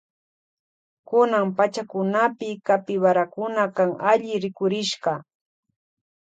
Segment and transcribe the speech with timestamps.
[1.09, 5.11] Kunan pachakunapi capibarakuna kan alli rikurishka.